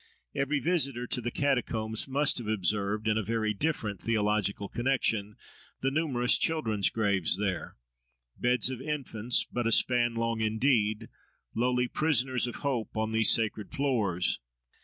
[0.33, 5.35] Every visitor to the Catacombs must have observed, in a very different theological connexion,
[5.81, 11.07] the numerous children's graves there—beds of infants, but a span long indeed,
[11.53, 14.39] lowly "prisoners of hope," on these sacred floors.